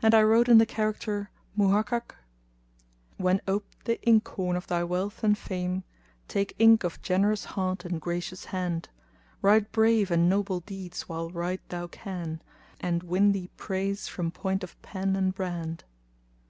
And 0.00 0.14
I 0.14 0.22
wrote 0.22 0.48
in 0.48 0.58
the 0.58 0.64
character 0.64 1.28
Muhakkak[FN#235]:— 1.58 2.14
When 3.16 3.40
oped 3.48 3.86
the 3.86 3.98
inkhorn 4.08 4.54
of 4.56 4.68
thy 4.68 4.84
wealth 4.84 5.24
and 5.24 5.36
fame 5.36 5.82
* 6.04 6.28
Take 6.28 6.54
ink 6.60 6.84
of 6.84 7.02
generous 7.02 7.44
heart 7.46 7.84
and 7.84 8.00
gracious 8.00 8.44
hand; 8.44 8.88
Write 9.42 9.72
brave 9.72 10.12
and 10.12 10.28
noble 10.28 10.60
deeds 10.60 11.08
while 11.08 11.28
write 11.28 11.68
thou 11.70 11.88
can 11.88 12.40
* 12.62 12.80
And 12.80 13.02
win 13.02 13.32
thee 13.32 13.50
praise 13.56 14.06
from 14.06 14.30
point 14.30 14.62
of 14.62 14.80
pen 14.80 15.16
and 15.16 15.34
brand. 15.34 15.82